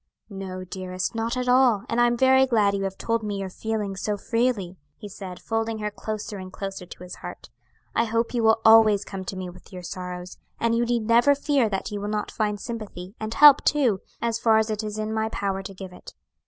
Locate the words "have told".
2.85-3.21